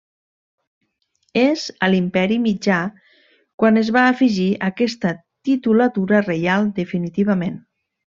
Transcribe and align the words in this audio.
És 1.41 1.65
a 1.87 1.89
l'Imperi 1.91 2.37
Mitjà 2.45 2.79
quan 3.63 3.77
es 3.83 3.91
va 3.97 4.05
afegir 4.15 4.47
aquesta 4.71 5.13
titulatura 5.51 6.23
reial 6.29 6.67
definitivament. 6.81 7.61